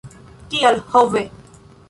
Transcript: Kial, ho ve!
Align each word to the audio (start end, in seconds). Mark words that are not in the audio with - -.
Kial, 0.53 0.81
ho 0.95 1.05
ve! 1.13 1.25